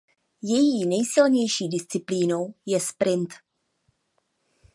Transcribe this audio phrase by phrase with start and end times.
[0.41, 3.33] Její nejsilnější disciplínou je sprint.